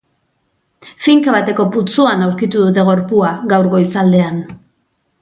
[1.07, 4.45] Finka bateko putzuan aurkitu dute gorpua, gaur goizaldean.